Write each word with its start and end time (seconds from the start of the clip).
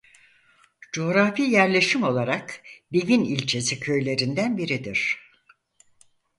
Coğrafi 0.95 1.41
yerleşim 1.43 2.03
olarak 2.03 2.61
Devin 2.93 3.23
ilçesi 3.23 3.79
köylerinden 3.79 4.57
biridir. 4.57 5.19